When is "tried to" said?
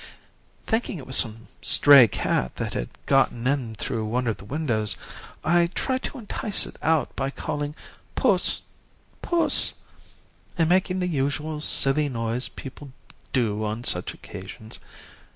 5.75-6.17